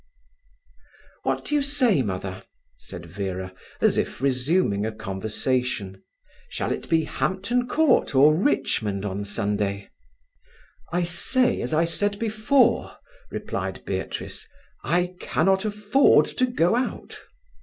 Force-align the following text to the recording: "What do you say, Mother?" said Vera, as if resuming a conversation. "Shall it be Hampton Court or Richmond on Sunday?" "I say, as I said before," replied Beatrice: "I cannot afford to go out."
"What 1.21 1.45
do 1.45 1.53
you 1.53 1.61
say, 1.61 2.01
Mother?" 2.01 2.41
said 2.75 3.05
Vera, 3.05 3.53
as 3.81 3.99
if 3.99 4.19
resuming 4.19 4.83
a 4.83 4.91
conversation. 4.91 6.01
"Shall 6.49 6.71
it 6.71 6.89
be 6.89 7.03
Hampton 7.03 7.67
Court 7.67 8.15
or 8.15 8.33
Richmond 8.33 9.05
on 9.05 9.23
Sunday?" 9.25 9.91
"I 10.91 11.03
say, 11.03 11.61
as 11.61 11.71
I 11.71 11.85
said 11.85 12.17
before," 12.17 12.93
replied 13.29 13.85
Beatrice: 13.85 14.47
"I 14.83 15.13
cannot 15.19 15.65
afford 15.65 16.25
to 16.25 16.47
go 16.47 16.75
out." 16.75 17.19